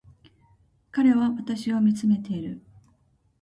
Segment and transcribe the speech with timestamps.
[0.89, 2.59] 彼は私を見つめている